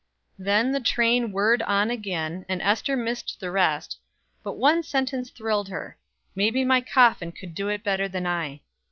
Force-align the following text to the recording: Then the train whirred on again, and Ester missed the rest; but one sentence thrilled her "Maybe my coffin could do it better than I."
Then 0.39 0.71
the 0.71 0.79
train 0.79 1.31
whirred 1.31 1.61
on 1.61 1.91
again, 1.91 2.43
and 2.49 2.59
Ester 2.59 2.97
missed 2.97 3.39
the 3.39 3.51
rest; 3.51 3.99
but 4.41 4.57
one 4.57 4.81
sentence 4.81 5.29
thrilled 5.29 5.69
her 5.69 5.95
"Maybe 6.33 6.65
my 6.65 6.81
coffin 6.81 7.31
could 7.31 7.53
do 7.53 7.69
it 7.69 7.83
better 7.83 8.07
than 8.09 8.25
I." 8.25 8.61